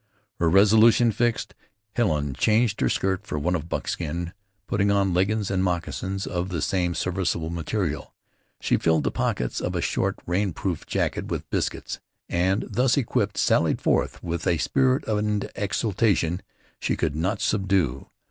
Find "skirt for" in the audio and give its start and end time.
2.89-3.37